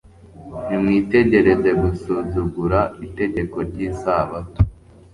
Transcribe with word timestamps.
Nimwitegereze 0.67 1.69
gusuzugura 1.81 2.79
itegeko 3.05 3.57
ryIsabato 3.69 4.61